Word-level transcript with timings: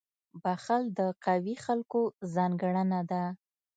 •بخښل 0.43 0.83
د 0.99 1.01
قوي 1.25 1.55
خلکو 1.65 2.01
ځانګړنه 2.33 2.99
ده. 3.11 3.23